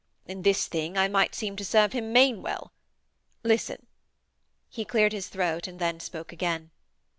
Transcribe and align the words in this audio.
In 0.25 0.41
this 0.41 0.65
thing 0.65 0.97
I 0.97 1.07
might 1.07 1.35
seem 1.35 1.55
to 1.57 1.63
serve 1.63 1.93
him 1.93 2.11
main 2.11 2.41
well. 2.41 2.71
Listen....' 3.43 3.85
He 4.67 4.83
cleared 4.83 5.13
his 5.13 5.27
throat 5.29 5.67
and 5.67 5.77
then 5.77 5.99
spoke 5.99 6.31
again. 6.31 6.71